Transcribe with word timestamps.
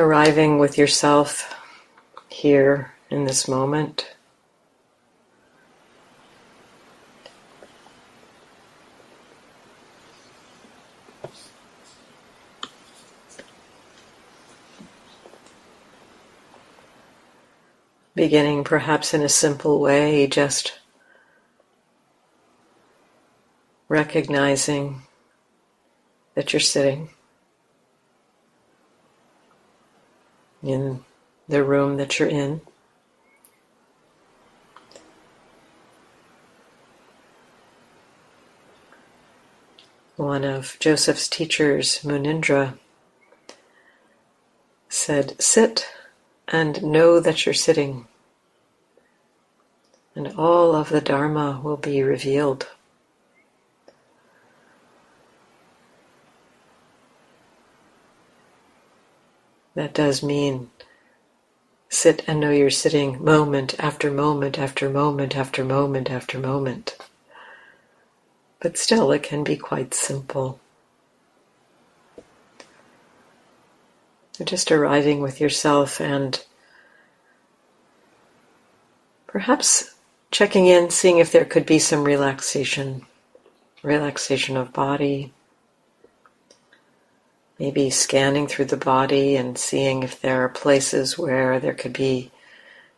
arriving 0.00 0.58
with 0.58 0.78
yourself 0.78 1.54
here 2.30 2.94
in 3.10 3.24
this 3.24 3.46
moment. 3.46 4.16
Beginning 18.14 18.64
perhaps 18.64 19.12
in 19.12 19.20
a 19.20 19.28
simple 19.28 19.80
way, 19.80 20.26
just 20.26 20.80
recognizing 23.88 25.02
that 26.34 26.54
you're 26.54 26.60
sitting. 26.60 27.10
In 30.62 31.04
the 31.48 31.64
room 31.64 31.96
that 31.96 32.18
you're 32.18 32.28
in. 32.28 32.60
One 40.16 40.44
of 40.44 40.76
Joseph's 40.80 41.28
teachers, 41.28 42.00
Munindra, 42.02 42.78
said, 44.88 45.40
Sit 45.40 45.88
and 46.48 46.82
know 46.82 47.20
that 47.20 47.46
you're 47.46 47.54
sitting, 47.54 48.06
and 50.14 50.28
all 50.36 50.74
of 50.74 50.90
the 50.90 51.00
Dharma 51.00 51.60
will 51.62 51.78
be 51.78 52.02
revealed. 52.02 52.68
That 59.74 59.94
does 59.94 60.22
mean 60.22 60.70
sit 61.88 62.22
and 62.26 62.40
know 62.40 62.50
you're 62.50 62.70
sitting 62.70 63.22
moment 63.22 63.74
after 63.78 64.10
moment 64.10 64.58
after 64.58 64.88
moment 64.88 65.36
after 65.36 65.64
moment 65.64 66.10
after 66.10 66.38
moment. 66.38 66.96
But 68.60 68.78
still, 68.78 69.10
it 69.12 69.22
can 69.22 69.42
be 69.42 69.56
quite 69.56 69.94
simple. 69.94 70.60
Just 74.42 74.72
arriving 74.72 75.20
with 75.20 75.40
yourself 75.40 76.00
and 76.00 76.42
perhaps 79.26 79.94
checking 80.30 80.66
in, 80.66 80.90
seeing 80.90 81.18
if 81.18 81.30
there 81.30 81.44
could 81.44 81.66
be 81.66 81.78
some 81.78 82.04
relaxation, 82.04 83.06
relaxation 83.82 84.56
of 84.56 84.72
body, 84.72 85.32
maybe 87.60 87.90
scanning 87.90 88.46
through 88.46 88.64
the 88.64 88.76
body 88.76 89.36
and 89.36 89.58
seeing 89.58 90.02
if 90.02 90.18
there 90.22 90.42
are 90.42 90.48
places 90.48 91.18
where 91.18 91.60
there 91.60 91.74
could 91.74 91.92
be 91.92 92.30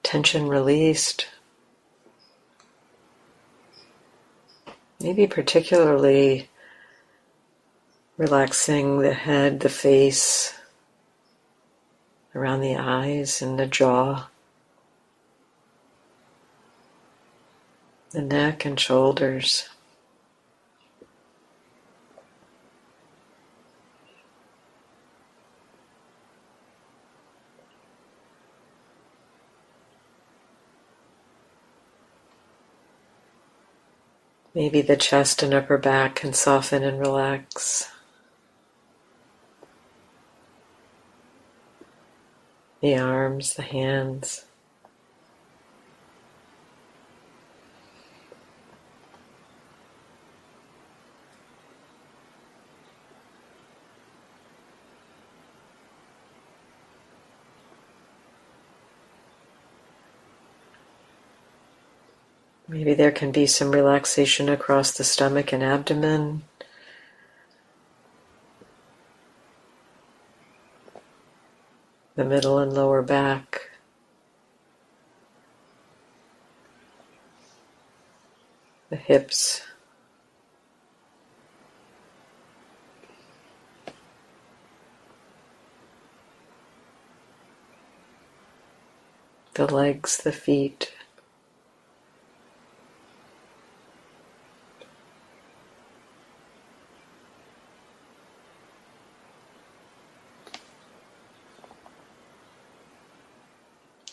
tension 0.05 0.47
released. 0.47 1.27
Maybe 5.01 5.27
particularly 5.27 6.49
relaxing 8.17 9.01
the 9.01 9.15
head, 9.15 9.59
the 9.61 9.69
face, 9.69 10.55
around 12.33 12.61
the 12.61 12.77
eyes 12.77 13.43
and 13.43 13.59
the 13.59 13.67
jaw, 13.67 14.29
the 18.13 18.23
neck 18.23 18.65
and 18.65 18.79
shoulders. 18.79 19.69
Maybe 34.55 34.83
the 34.83 34.97
chest 34.97 35.43
and 35.43 35.55
upper 35.55 35.79
back 35.79 36.17
can 36.17 36.35
soften 36.35 36.83
and 36.83 37.01
relax. 37.01 37.91
The 42.81 42.99
arms, 42.99 43.55
the 43.55 43.63
hands. 43.63 44.45
Maybe 62.93 63.05
there 63.05 63.11
can 63.11 63.33
be 63.33 63.47
some 63.47 63.71
relaxation 63.71 64.51
across 64.51 64.93
the 64.93 65.03
stomach 65.03 65.51
and 65.51 65.63
abdomen. 65.63 66.43
The 72.17 72.25
middle 72.27 72.59
and 72.59 72.71
lower 72.75 73.01
back. 73.01 73.71
The 78.91 78.97
hips. 78.97 79.63
The 89.55 89.75
legs, 89.75 90.19
the 90.19 90.31
feet. 90.31 90.93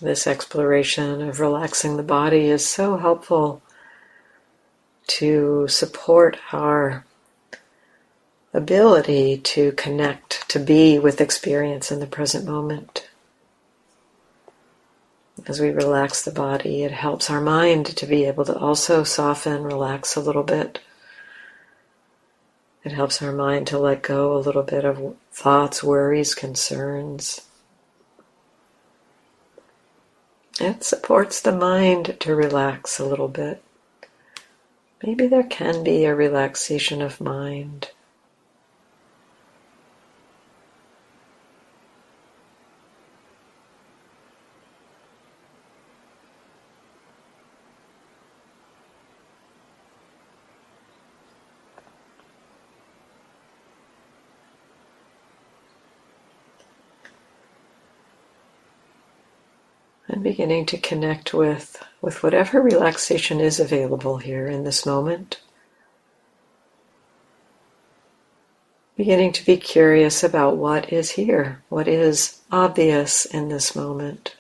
This 0.01 0.27
exploration 0.27 1.21
of 1.21 1.41
relaxing 1.41 1.97
the 1.97 2.03
body 2.03 2.49
is 2.49 2.65
so 2.65 2.95
helpful 2.95 3.61
to 5.07 5.67
support 5.67 6.37
our 6.53 7.03
ability 8.53 9.39
to 9.39 9.73
connect, 9.73 10.47
to 10.49 10.59
be 10.59 10.97
with 10.99 11.19
experience 11.19 11.91
in 11.91 11.99
the 11.99 12.07
present 12.07 12.45
moment. 12.45 13.09
As 15.45 15.59
we 15.59 15.69
relax 15.69 16.23
the 16.23 16.31
body, 16.31 16.83
it 16.83 16.91
helps 16.91 17.29
our 17.29 17.41
mind 17.41 17.85
to 17.97 18.05
be 18.05 18.23
able 18.23 18.45
to 18.45 18.57
also 18.57 19.03
soften, 19.03 19.63
relax 19.63 20.15
a 20.15 20.21
little 20.21 20.43
bit. 20.43 20.79
It 22.85 22.93
helps 22.93 23.21
our 23.21 23.33
mind 23.33 23.67
to 23.67 23.77
let 23.77 24.01
go 24.01 24.37
a 24.37 24.39
little 24.39 24.63
bit 24.63 24.85
of 24.85 25.17
thoughts, 25.33 25.83
worries, 25.83 26.35
concerns. 26.35 27.41
It 30.59 30.83
supports 30.83 31.41
the 31.41 31.51
mind 31.51 32.17
to 32.19 32.35
relax 32.35 32.99
a 32.99 33.05
little 33.05 33.27
bit. 33.27 33.63
Maybe 35.03 35.27
there 35.27 35.43
can 35.43 35.83
be 35.83 36.05
a 36.05 36.15
relaxation 36.15 37.01
of 37.01 37.21
mind. 37.21 37.91
And 60.09 60.23
beginning 60.23 60.65
to 60.65 60.77
connect 60.77 61.33
with, 61.33 61.81
with 62.01 62.21
whatever 62.23 62.61
relaxation 62.61 63.39
is 63.39 63.59
available 63.59 64.17
here 64.17 64.47
in 64.47 64.63
this 64.63 64.85
moment. 64.85 65.39
beginning 68.99 69.31
to 69.31 69.45
be 69.45 69.55
curious 69.55 70.25
about 70.25 70.57
what 70.57 70.91
is 70.91 71.11
here, 71.11 71.63
what 71.69 71.87
is 71.87 72.41
obvious 72.51 73.23
in 73.23 73.47
this 73.47 73.73
moment. 73.73 74.35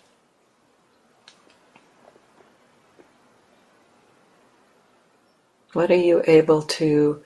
What 5.71 5.89
are 5.89 5.95
you 5.95 6.21
able 6.27 6.63
to 6.63 7.23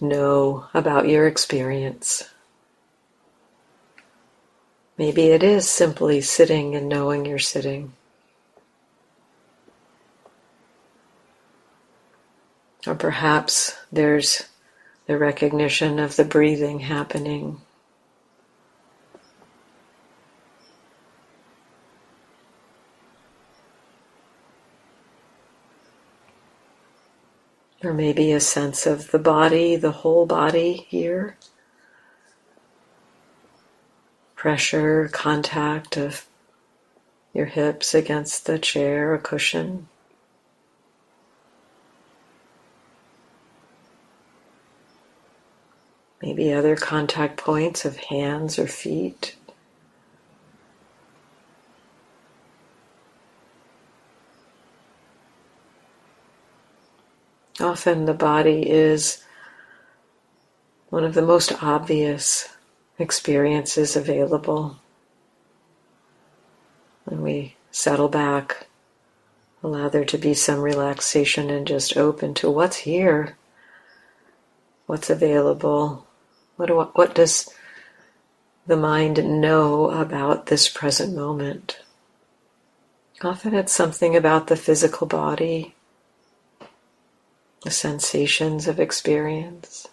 know 0.00 0.66
about 0.72 1.08
your 1.08 1.26
experience? 1.26 2.30
Maybe 4.98 5.26
it 5.26 5.42
is 5.42 5.68
simply 5.68 6.22
sitting 6.22 6.74
and 6.74 6.88
knowing 6.88 7.26
you're 7.26 7.38
sitting. 7.38 7.92
Or 12.86 12.94
perhaps 12.94 13.76
there's 13.92 14.44
the 15.06 15.18
recognition 15.18 15.98
of 15.98 16.16
the 16.16 16.24
breathing 16.24 16.80
happening. 16.80 17.60
Or 27.84 27.92
maybe 27.92 28.32
a 28.32 28.40
sense 28.40 28.86
of 28.86 29.10
the 29.10 29.18
body, 29.18 29.76
the 29.76 29.92
whole 29.92 30.24
body 30.24 30.86
here. 30.88 31.36
Pressure, 34.36 35.08
contact 35.12 35.96
of 35.96 36.26
your 37.34 37.46
hips 37.46 37.94
against 37.94 38.46
the 38.46 38.58
chair 38.58 39.12
or 39.12 39.18
cushion. 39.18 39.88
maybe 46.26 46.52
other 46.52 46.74
contact 46.74 47.36
points 47.36 47.84
of 47.84 47.96
hands 47.96 48.58
or 48.58 48.66
feet. 48.66 49.36
Often 57.60 58.04
the 58.04 58.12
body 58.12 58.68
is 58.68 59.24
one 60.90 61.04
of 61.04 61.14
the 61.14 61.22
most 61.22 61.62
obvious 61.62 62.55
experiences 62.98 63.96
available. 63.96 64.78
When 67.04 67.22
we 67.22 67.56
settle 67.70 68.08
back, 68.08 68.66
allow 69.62 69.88
there 69.88 70.04
to 70.04 70.18
be 70.18 70.34
some 70.34 70.60
relaxation 70.60 71.50
and 71.50 71.66
just 71.66 71.96
open 71.96 72.34
to 72.34 72.50
what's 72.50 72.78
here, 72.78 73.36
what's 74.86 75.10
available, 75.10 76.06
what, 76.56 76.66
do, 76.66 76.80
what 76.94 77.14
does 77.14 77.48
the 78.66 78.76
mind 78.76 79.40
know 79.40 79.90
about 79.90 80.46
this 80.46 80.68
present 80.68 81.14
moment? 81.14 81.80
Often 83.22 83.54
it's 83.54 83.72
something 83.72 84.16
about 84.16 84.46
the 84.46 84.56
physical 84.56 85.06
body, 85.06 85.74
the 87.62 87.70
sensations 87.70 88.68
of 88.68 88.78
experience. 88.78 89.88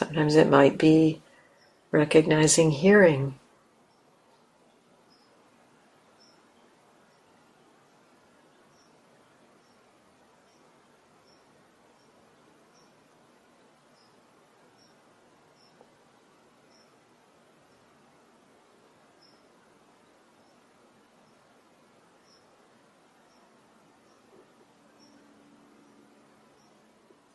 Sometimes 0.00 0.34
it 0.34 0.48
might 0.48 0.78
be 0.78 1.20
recognizing 1.90 2.70
hearing. 2.70 3.38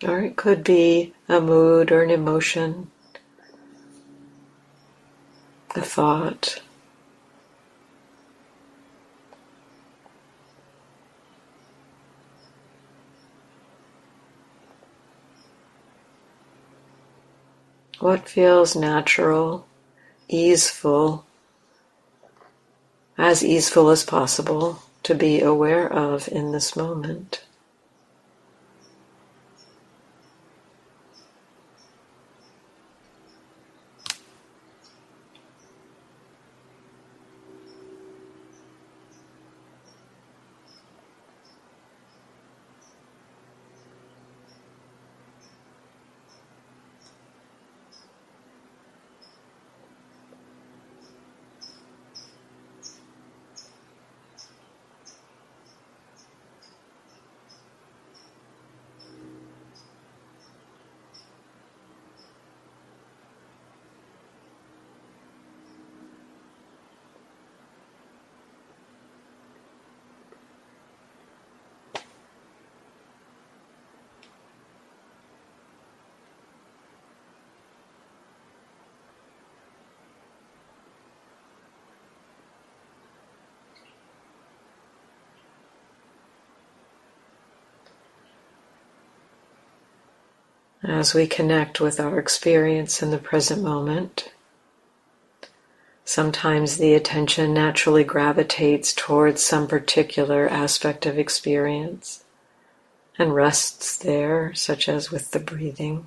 Or 0.07 0.19
it 0.19 0.35
could 0.35 0.63
be 0.63 1.15
a 1.27 1.41
mood 1.41 1.91
or 1.91 2.03
an 2.03 2.11
emotion, 2.11 2.91
a 5.75 5.81
thought. 5.81 6.61
What 17.99 18.29
feels 18.29 18.75
natural, 18.75 19.65
easeful, 20.27 21.25
as 23.17 23.43
easeful 23.43 23.89
as 23.89 24.03
possible 24.03 24.83
to 25.01 25.15
be 25.15 25.41
aware 25.41 25.91
of 25.91 26.27
in 26.27 26.51
this 26.51 26.75
moment. 26.75 27.44
As 90.87 91.15
we 91.15 91.25
connect 91.25 91.81
with 91.81 91.99
our 91.99 92.19
experience 92.19 93.01
in 93.01 93.09
the 93.09 93.17
present 93.17 93.63
moment, 93.63 94.31
sometimes 96.03 96.77
the 96.77 96.93
attention 96.93 97.55
naturally 97.55 98.03
gravitates 98.03 98.93
towards 98.93 99.43
some 99.43 99.67
particular 99.67 100.47
aspect 100.47 101.07
of 101.07 101.17
experience 101.17 102.23
and 103.17 103.33
rests 103.33 103.97
there, 103.97 104.53
such 104.53 104.87
as 104.87 105.09
with 105.09 105.31
the 105.31 105.39
breathing. 105.39 106.05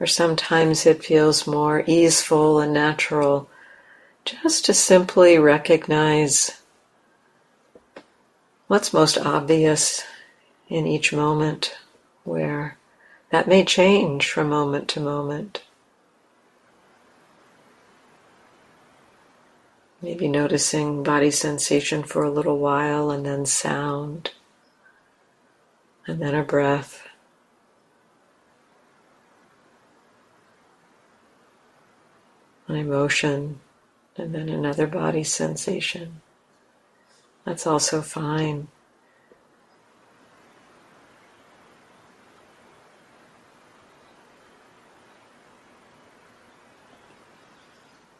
Or 0.00 0.06
sometimes 0.06 0.86
it 0.86 1.04
feels 1.04 1.46
more 1.46 1.84
easeful 1.86 2.60
and 2.60 2.72
natural 2.72 3.50
just 4.24 4.64
to 4.64 4.72
simply 4.72 5.38
recognize 5.38 6.62
what's 8.68 8.94
most 8.94 9.18
obvious 9.18 10.02
in 10.68 10.86
each 10.86 11.12
moment 11.12 11.76
where 12.24 12.76
that 13.30 13.48
may 13.48 13.64
change 13.64 14.30
from 14.30 14.48
moment 14.48 14.88
to 14.88 15.00
moment. 15.00 15.62
Maybe 20.00 20.28
noticing 20.28 21.02
body 21.02 21.30
sensation 21.30 22.04
for 22.04 22.22
a 22.22 22.30
little 22.30 22.58
while 22.58 23.10
and 23.10 23.26
then 23.26 23.46
sound, 23.46 24.30
and 26.06 26.20
then 26.22 26.34
a 26.34 26.44
breath. 26.44 27.04
An 32.68 32.76
emotion, 32.76 33.60
and 34.16 34.34
then 34.34 34.48
another 34.48 34.86
body 34.86 35.24
sensation. 35.24 36.20
That's 37.44 37.66
also 37.66 38.02
fine. 38.02 38.68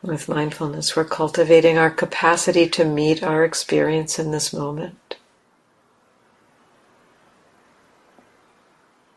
With 0.09 0.27
mindfulness, 0.27 0.97
we're 0.97 1.05
cultivating 1.05 1.77
our 1.77 1.91
capacity 1.91 2.67
to 2.71 2.85
meet 2.87 3.23
our 3.23 3.45
experience 3.45 4.19
in 4.19 4.31
this 4.31 4.55
moment. 4.55 5.17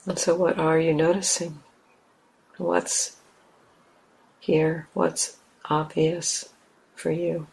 And 0.06 0.20
so, 0.20 0.36
what 0.36 0.60
are 0.60 0.78
you 0.78 0.94
noticing? 0.94 1.64
What's 2.58 3.16
here? 4.42 4.90
What's 4.94 5.38
obvious 5.70 6.50
for 6.94 7.12
you? 7.12 7.48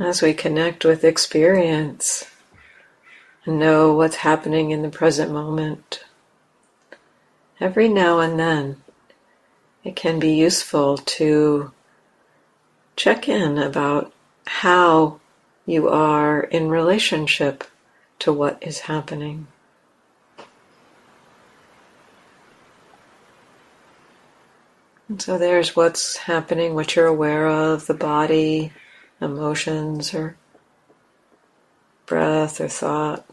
As 0.00 0.22
we 0.22 0.32
connect 0.32 0.84
with 0.84 1.02
experience 1.02 2.24
and 3.44 3.58
know 3.58 3.94
what's 3.94 4.14
happening 4.14 4.70
in 4.70 4.82
the 4.82 4.90
present 4.90 5.32
moment, 5.32 6.04
every 7.58 7.88
now 7.88 8.20
and 8.20 8.38
then 8.38 8.80
it 9.82 9.96
can 9.96 10.20
be 10.20 10.34
useful 10.34 10.98
to 10.98 11.72
check 12.94 13.28
in 13.28 13.58
about 13.58 14.12
how 14.46 15.18
you 15.66 15.88
are 15.88 16.42
in 16.42 16.68
relationship 16.68 17.64
to 18.20 18.32
what 18.32 18.62
is 18.62 18.78
happening. 18.78 19.48
And 25.08 25.20
so 25.20 25.38
there's 25.38 25.74
what's 25.74 26.16
happening, 26.18 26.74
what 26.74 26.94
you're 26.94 27.06
aware 27.06 27.48
of, 27.48 27.88
the 27.88 27.94
body, 27.94 28.72
emotions 29.20 30.14
or 30.14 30.36
breath 32.06 32.60
or 32.60 32.68
thought. 32.68 33.24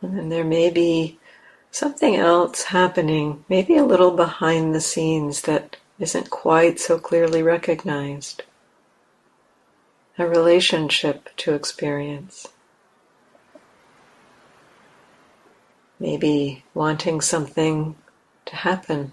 And 0.00 0.18
then 0.18 0.28
there 0.28 0.44
may 0.44 0.68
be 0.70 1.18
something 1.70 2.16
else 2.16 2.64
happening, 2.64 3.44
maybe 3.48 3.76
a 3.76 3.84
little 3.84 4.10
behind 4.10 4.74
the 4.74 4.80
scenes 4.80 5.42
that 5.42 5.76
isn't 5.98 6.30
quite 6.30 6.80
so 6.80 6.98
clearly 6.98 7.42
recognized. 7.42 8.42
A 10.18 10.26
relationship 10.26 11.30
to 11.38 11.54
experience. 11.54 12.48
Maybe 15.98 16.64
wanting 16.74 17.20
something 17.20 17.96
to 18.46 18.56
happen 18.56 19.12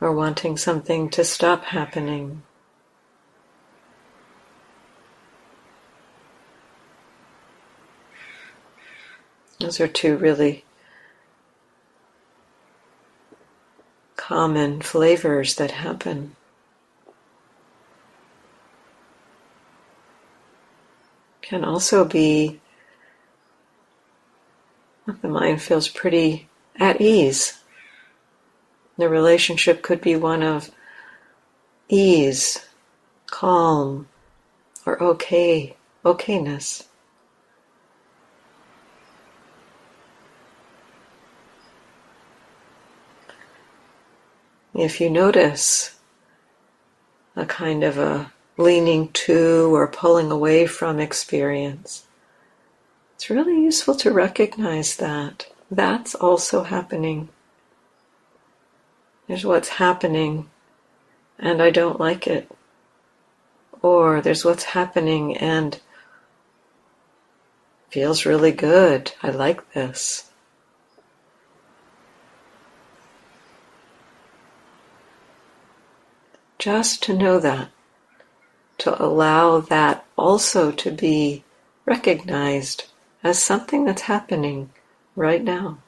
or 0.00 0.12
wanting 0.12 0.56
something 0.56 1.10
to 1.10 1.24
stop 1.24 1.64
happening. 1.64 2.42
Those 9.60 9.80
are 9.80 9.88
two 9.88 10.16
really 10.16 10.64
common 14.16 14.80
flavors 14.80 15.56
that 15.56 15.72
happen. 15.72 16.36
Can 21.42 21.64
also 21.64 22.04
be 22.04 22.60
the 25.22 25.28
mind 25.28 25.62
feels 25.62 25.88
pretty 25.88 26.46
at 26.78 27.00
ease 27.00 27.58
the 28.98 29.08
relationship 29.08 29.82
could 29.82 30.00
be 30.00 30.16
one 30.16 30.42
of 30.42 30.70
ease, 31.88 32.66
calm, 33.26 34.08
or 34.84 35.02
okay, 35.02 35.76
okayness. 36.04 36.84
If 44.74 45.00
you 45.00 45.10
notice 45.10 45.96
a 47.34 47.46
kind 47.46 47.82
of 47.82 47.98
a 47.98 48.32
leaning 48.56 49.08
to 49.08 49.74
or 49.74 49.86
pulling 49.88 50.30
away 50.30 50.66
from 50.66 50.98
experience, 50.98 52.04
it's 53.14 53.30
really 53.30 53.60
useful 53.60 53.94
to 53.96 54.12
recognize 54.12 54.96
that. 54.96 55.46
That's 55.70 56.14
also 56.14 56.62
happening. 56.64 57.28
There's 59.28 59.44
what's 59.44 59.68
happening 59.68 60.48
and 61.38 61.62
I 61.62 61.70
don't 61.70 62.00
like 62.00 62.26
it. 62.26 62.50
Or 63.82 64.20
there's 64.20 64.44
what's 64.44 64.64
happening 64.64 65.36
and 65.36 65.78
feels 67.90 68.26
really 68.26 68.52
good. 68.52 69.12
I 69.22 69.30
like 69.30 69.72
this. 69.72 70.30
Just 76.58 77.02
to 77.04 77.16
know 77.16 77.38
that, 77.38 77.68
to 78.78 79.00
allow 79.00 79.60
that 79.60 80.04
also 80.16 80.72
to 80.72 80.90
be 80.90 81.44
recognized 81.84 82.86
as 83.22 83.38
something 83.38 83.84
that's 83.84 84.02
happening 84.02 84.70
right 85.14 85.44
now. 85.44 85.78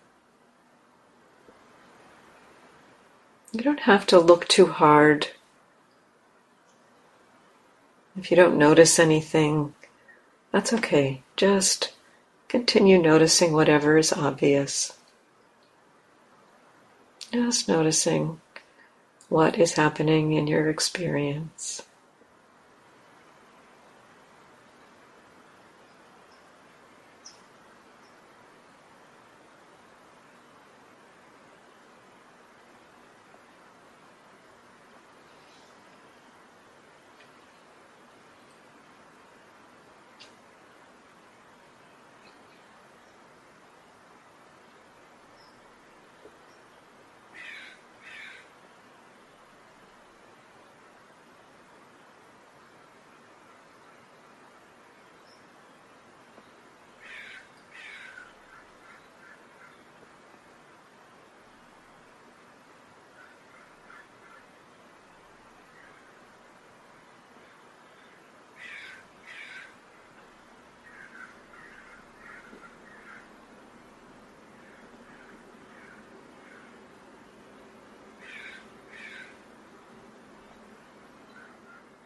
You 3.52 3.62
don't 3.62 3.80
have 3.80 4.06
to 4.08 4.18
look 4.20 4.46
too 4.46 4.66
hard. 4.66 5.28
If 8.16 8.30
you 8.30 8.36
don't 8.36 8.58
notice 8.58 8.98
anything, 8.98 9.74
that's 10.52 10.72
okay. 10.72 11.22
Just 11.36 11.92
continue 12.48 12.98
noticing 12.98 13.52
whatever 13.52 13.98
is 13.98 14.12
obvious. 14.12 14.96
Just 17.32 17.68
noticing 17.68 18.40
what 19.28 19.58
is 19.58 19.74
happening 19.74 20.32
in 20.32 20.46
your 20.46 20.68
experience. 20.68 21.82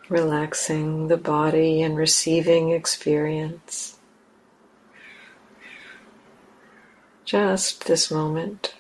Relaxing 0.08 1.08
the 1.08 1.16
body 1.16 1.82
and 1.82 1.96
receiving 1.96 2.70
experience. 2.70 3.98
Just 7.24 7.86
this 7.86 8.10
moment. 8.10 8.74